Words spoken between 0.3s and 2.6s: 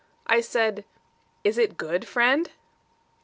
said, "Is it good, friend?"